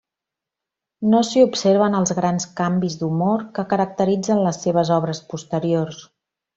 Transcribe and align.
No 1.11 1.19
s'hi 1.27 1.43
observen 1.49 1.99
els 1.99 2.15
grans 2.21 2.49
canvis 2.61 2.97
d'humor 3.03 3.47
que 3.59 3.69
caracteritzen 3.77 4.45
les 4.49 4.63
seves 4.67 4.97
obres 5.01 5.27
posteriors. 5.35 6.07